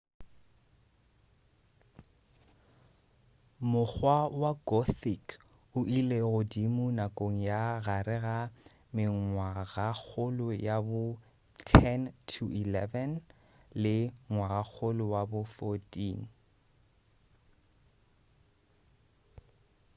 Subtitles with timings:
[3.71, 5.25] mokgwa wa gothic
[5.77, 8.37] o ile godimo nakong ya gare ga
[8.95, 11.03] mengwagakgolo ya bo
[11.67, 12.01] 10-
[12.61, 13.95] 11 le
[14.33, 16.21] ngwagakgolo wa bo 14